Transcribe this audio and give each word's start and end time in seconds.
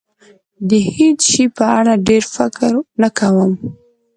د 0.69 0.71
هېڅ 0.95 1.19
شي 1.31 1.45
په 1.57 1.65
اړه 1.79 1.93
ډېر 2.07 2.23
فکر 2.35 2.71
نه 3.01 3.09
کوم. 3.17 3.51